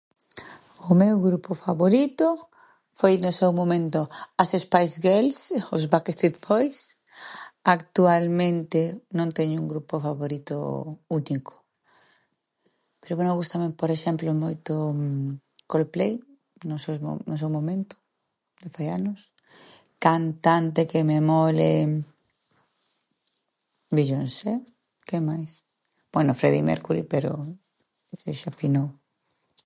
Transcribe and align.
O 0.89 0.93
meu 1.01 1.15
grupo 1.27 1.51
favorito 1.65 2.27
foi 2.99 3.13
no 3.23 3.31
seu 3.39 3.49
momento 3.59 3.99
as 4.41 4.49
Spice 4.63 4.95
Girls, 5.05 5.39
os 5.75 5.83
Backstreet 5.93 6.37
Boys. 6.47 6.77
Actualmente, 7.75 8.79
non 9.17 9.29
teño 9.37 9.55
un 9.63 9.67
grupo 9.73 9.93
favorito 10.07 10.55
único, 11.19 11.53
pero, 13.01 13.13
bueno, 13.17 13.39
gústame, 13.41 13.67
por 13.81 13.89
exemplo, 13.97 14.41
moito 14.45 14.73
Coldplay, 15.71 16.13
no 16.69 16.75
se 16.83 16.89
mo- 17.05 17.23
no 17.29 17.35
seu 17.41 17.49
momento, 17.57 17.93
fai 18.75 18.87
anos, 18.99 19.19
cantante 20.07 20.81
que 20.91 20.99
me 21.09 21.17
mole 21.31 21.71
Beyoncé, 23.95 24.53
que 25.07 25.17
máis?, 25.29 25.51
bueno, 26.15 26.31
Freddie 26.39 26.69
Mercury, 26.71 27.03
pero 27.13 27.29
ese 28.15 28.31
xa 28.41 28.51
finou. 28.59 28.87